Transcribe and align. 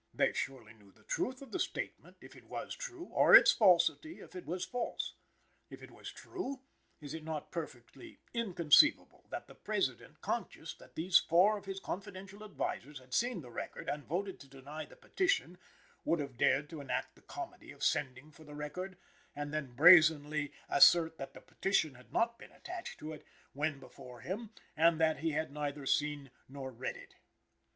They 0.15 0.33
surely 0.33 0.73
knew 0.73 0.91
the 0.91 1.03
truth 1.03 1.43
of 1.43 1.51
the 1.51 1.59
statement, 1.59 2.17
if 2.21 2.35
it 2.35 2.45
was 2.45 2.75
true, 2.75 3.03
or 3.11 3.35
its 3.35 3.51
falsity, 3.51 4.19
if 4.19 4.35
it 4.35 4.47
was 4.47 4.65
false. 4.65 5.13
If 5.69 5.83
it 5.83 5.91
was 5.91 6.11
true, 6.11 6.61
is 6.99 7.13
it 7.13 7.23
not 7.23 7.51
perfectly 7.51 8.17
inconceivable 8.33 9.27
that 9.29 9.45
the 9.45 9.53
President, 9.53 10.19
conscious 10.21 10.73
that 10.73 10.95
these 10.95 11.19
four 11.19 11.55
of 11.55 11.65
his 11.65 11.79
confidential 11.79 12.43
advisers 12.43 12.97
had 12.97 13.13
seen 13.13 13.41
the 13.41 13.51
record 13.51 13.87
and 13.87 14.03
voted 14.03 14.39
to 14.39 14.47
deny 14.47 14.85
the 14.85 14.95
petition, 14.95 15.59
would 16.03 16.17
have 16.19 16.35
dared 16.35 16.67
to 16.71 16.81
enact 16.81 17.13
the 17.13 17.21
comedy 17.21 17.71
of 17.71 17.83
sending 17.83 18.31
for 18.31 18.43
the 18.43 18.55
record, 18.55 18.97
and 19.35 19.53
then 19.53 19.75
brazenly 19.75 20.51
assert 20.67 21.19
that 21.19 21.35
the 21.35 21.41
petition 21.41 21.93
had 21.93 22.11
not 22.11 22.39
been 22.39 22.51
attached 22.51 22.97
to 22.97 23.13
it 23.13 23.23
when 23.53 23.79
before 23.79 24.21
him, 24.21 24.49
and 24.75 24.99
that 24.99 25.19
he 25.19 25.33
had 25.33 25.51
neither 25.51 25.85
seen 25.85 26.31
nor 26.49 26.71
read 26.71 26.97
it? 26.97 27.17